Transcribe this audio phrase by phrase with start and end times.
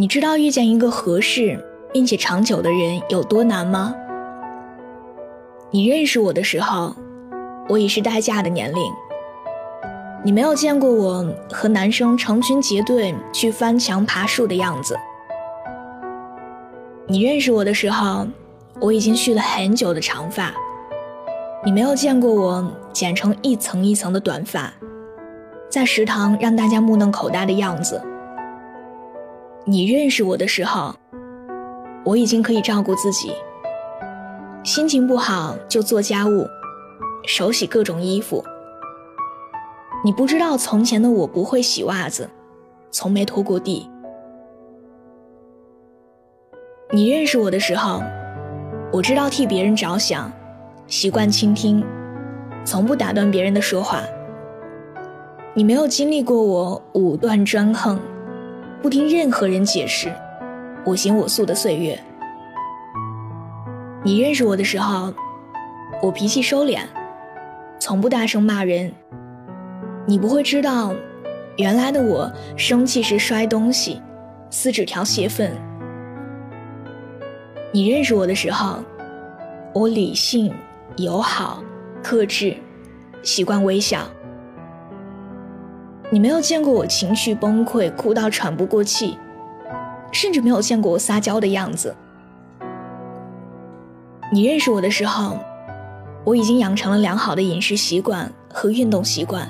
[0.00, 3.94] 你知道遇见一个合适并且长久的人有多难吗？
[5.70, 6.96] 你认识我的时候，
[7.68, 8.80] 我已是待嫁的年龄。
[10.24, 14.96] 你没有见过我和男生成群结队去翻墙爬树的样子。
[17.06, 18.26] 你认识我的时候，
[18.80, 20.50] 我已经蓄了很久的长发。
[21.62, 24.72] 你没有见过我剪成一层一层的短发，
[25.68, 28.02] 在食堂让大家目瞪口呆的样子。
[29.66, 30.94] 你认识我的时候，
[32.04, 33.32] 我已经可以照顾自己。
[34.64, 36.46] 心情不好就做家务，
[37.26, 38.42] 手洗各种衣服。
[40.02, 42.28] 你不知道从前的我不会洗袜子，
[42.90, 43.88] 从没拖过地。
[46.90, 48.02] 你认识我的时候，
[48.92, 50.32] 我知道替别人着想，
[50.86, 51.84] 习惯倾听，
[52.64, 54.02] 从不打断别人的说话。
[55.52, 58.00] 你没有经历过我武断专横。
[58.82, 60.10] 不听任何人解释，
[60.86, 61.98] 我行我素的岁月。
[64.02, 65.12] 你认识我的时候，
[66.02, 66.80] 我脾气收敛，
[67.78, 68.90] 从不大声骂人。
[70.06, 70.94] 你不会知道，
[71.58, 74.00] 原来的我生气时摔东西，
[74.48, 75.54] 撕纸条泄愤。
[77.72, 78.78] 你认识我的时候，
[79.74, 80.50] 我理性、
[80.96, 81.62] 友好、
[82.02, 82.56] 克制，
[83.22, 84.08] 习惯微笑。
[86.12, 89.16] 你没有见过我情绪崩溃、哭到喘不过气，
[90.10, 91.94] 甚至没有见过我撒娇的样子。
[94.32, 95.38] 你认识我的时候，
[96.24, 99.48] 我已经养成了良好的饮食习惯和运动习惯。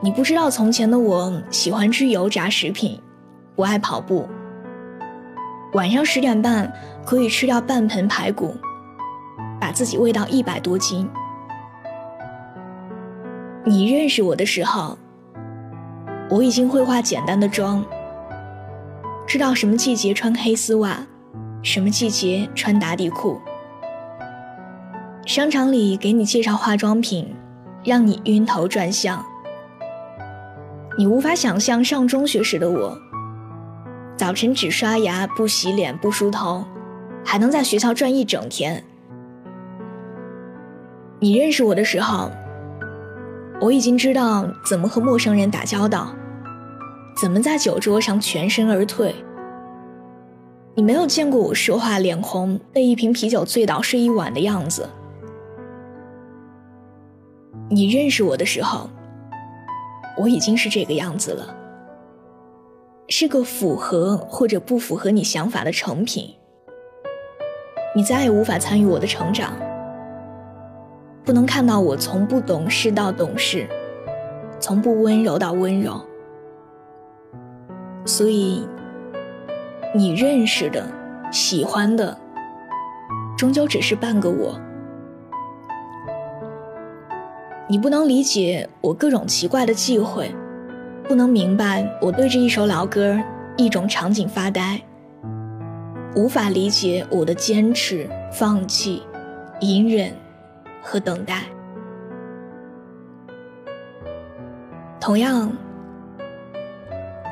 [0.00, 3.00] 你不知道从前的我喜欢吃油炸食品，
[3.56, 4.28] 不爱跑步。
[5.72, 6.72] 晚上十点半
[7.04, 8.54] 可以吃掉半盆排骨，
[9.60, 11.08] 把自己喂到一百多斤。
[13.68, 14.96] 你认识我的时候，
[16.30, 17.84] 我已经会化简单的妆，
[19.26, 21.04] 知道什么季节穿黑丝袜，
[21.64, 23.40] 什么季节穿打底裤。
[25.26, 27.34] 商场里给你介绍化妆品，
[27.82, 29.26] 让你晕头转向。
[30.96, 32.96] 你无法想象上中学时的我，
[34.16, 36.64] 早晨只刷牙不洗脸不梳头，
[37.24, 38.84] 还能在学校转一整天。
[41.18, 42.30] 你认识我的时候。
[43.60, 46.14] 我已经知道怎么和陌生人打交道，
[47.20, 49.14] 怎么在酒桌上全身而退。
[50.74, 54.86] 你没有见过我说话脸红，被一瓶啤酒醉倒睡一晚的样子。
[57.70, 58.90] 你认识我的时候，
[60.18, 61.56] 我已经是这个样子了，
[63.08, 66.28] 是个符合或者不符合你想法的成品。
[67.94, 69.54] 你再也无法参与我的成长。
[71.26, 73.66] 不能看到我从不懂事到懂事，
[74.60, 76.00] 从不温柔到温柔，
[78.04, 78.64] 所以
[79.92, 80.86] 你认识的、
[81.32, 82.16] 喜欢的，
[83.36, 84.56] 终究只是半个我。
[87.66, 90.32] 你不能理解我各种奇怪的忌讳，
[91.08, 93.20] 不能明白我对着一首老歌、
[93.56, 94.80] 一种场景发呆，
[96.14, 99.02] 无法理解我的坚持、放弃、
[99.58, 100.12] 隐忍。
[100.86, 101.42] 和等待。
[105.00, 105.50] 同样，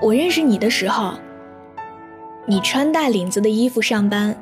[0.03, 1.15] 我认识你的时候，
[2.47, 4.37] 你穿带领子的衣服上班，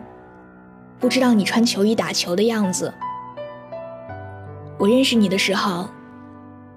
[0.98, 2.92] 不知道你穿球衣打球的样子。
[4.78, 5.88] 我认识你的时候，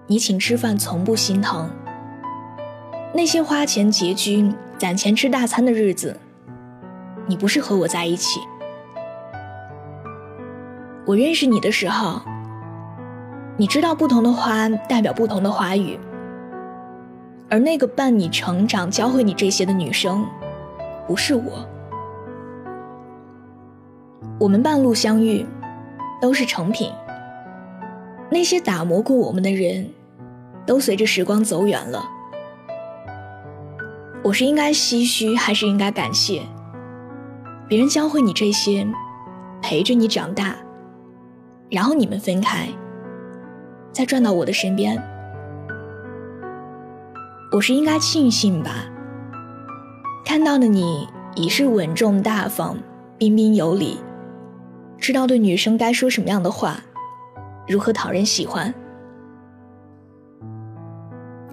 [0.07, 1.69] 你请吃饭从不心疼。
[3.13, 6.19] 那些花钱拮据、攒钱吃大餐的日子，
[7.27, 8.41] 你不是和我在一起。
[11.05, 12.21] 我认识你的时候，
[13.57, 15.97] 你知道不同的花代表不同的花语，
[17.49, 20.25] 而那个伴你成长、教会你这些的女生，
[21.07, 21.65] 不是我。
[24.37, 25.45] 我们半路相遇，
[26.21, 26.91] 都是成品。
[28.29, 29.89] 那些打磨过我们的人，
[30.65, 32.03] 都随着时光走远了。
[34.21, 36.41] 我是应该唏嘘，还是应该感谢？
[37.69, 38.85] 别人教会你这些，
[39.61, 40.55] 陪着你长大。
[41.69, 42.67] 然后你们分开，
[43.95, 45.01] 再转到我的身边。
[47.49, 48.85] 我是应该庆幸吧，
[50.25, 52.77] 看到的你已是稳重大方、
[53.17, 53.97] 彬彬有礼，
[54.97, 56.81] 知道对女生该说什么样的话，
[57.65, 58.73] 如何讨人喜欢。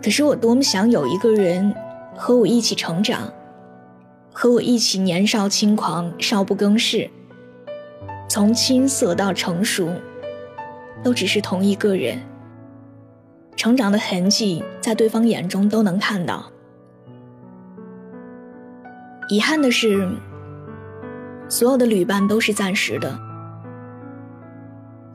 [0.03, 1.73] 可是我多么想有一个人
[2.17, 3.33] 和我一起成长，
[4.33, 7.09] 和我一起年少轻狂、少不更事，
[8.29, 9.89] 从青涩到成熟，
[11.05, 12.19] 都只是同一个人。
[13.57, 16.51] 成长的痕迹在对方眼中都能看到。
[19.29, 20.11] 遗憾的是，
[21.49, 23.19] 所有的旅伴都是暂时的。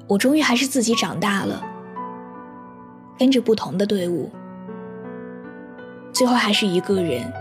[0.08, 1.62] 我终于还是自己长大了，
[3.20, 4.32] 跟着不同的队伍。
[6.14, 7.32] 最后还是一个人，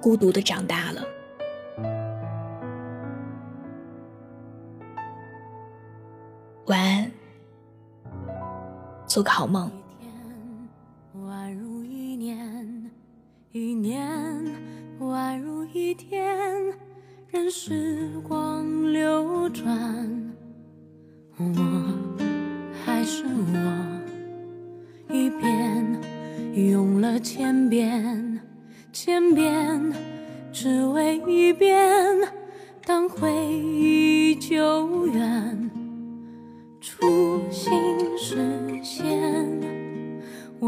[0.00, 1.00] 孤独的长大了。
[9.20, 9.70] 做个好梦。
[10.00, 12.90] 一天宛如一年，
[13.52, 14.10] 一年
[14.98, 16.26] 宛如一天，
[17.28, 20.32] 任时光流转，
[21.36, 21.44] 我
[22.82, 26.00] 还是我，一遍。
[26.54, 28.40] 用了千遍，
[28.90, 29.92] 千遍，
[30.50, 31.78] 只为一遍。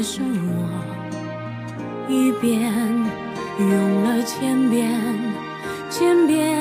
[0.00, 0.24] 还是我，
[2.08, 2.72] 一遍
[3.58, 4.90] 用了千遍，
[5.90, 6.58] 千遍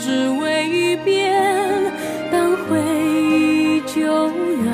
[0.00, 1.40] 只为一遍，
[2.32, 2.80] 当回
[3.14, 4.66] 忆久远，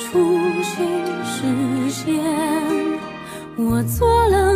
[0.00, 0.34] 初
[0.64, 0.84] 心
[1.24, 2.18] 实现。
[3.56, 4.49] 我做了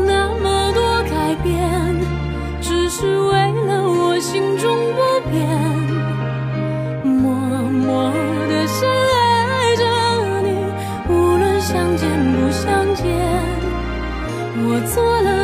[14.75, 15.44] 我做了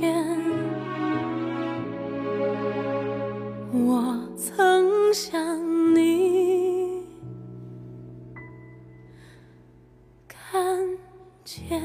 [0.00, 0.12] 间
[3.72, 7.06] 我曾想你
[10.26, 10.98] 看
[11.44, 11.83] 见。